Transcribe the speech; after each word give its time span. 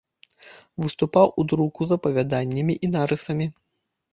Выступаў 0.85 1.27
у 1.43 1.45
друку 1.53 1.79
з 1.91 1.99
апавяданнямі 1.99 2.81
і 2.89 2.91
нарысамі. 2.95 3.53